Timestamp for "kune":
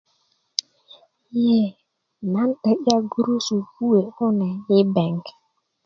4.15-4.47